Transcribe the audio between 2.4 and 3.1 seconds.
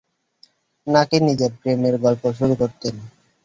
করতে?